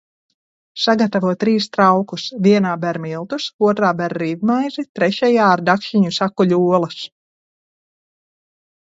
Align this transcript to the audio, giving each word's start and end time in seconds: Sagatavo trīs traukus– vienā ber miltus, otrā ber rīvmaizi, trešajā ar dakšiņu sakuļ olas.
Sagatavo 0.83 1.31
trīs 1.41 1.65
traukus– 1.75 2.23
vienā 2.47 2.71
ber 2.85 2.97
miltus, 3.03 3.45
otrā 3.67 3.91
ber 3.99 4.15
rīvmaizi, 4.21 4.85
trešajā 4.99 5.45
ar 5.57 5.63
dakšiņu 5.67 6.15
sakuļ 6.17 6.55
olas. 6.79 6.97